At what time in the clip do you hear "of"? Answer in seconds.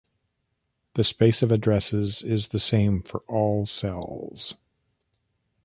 1.43-1.51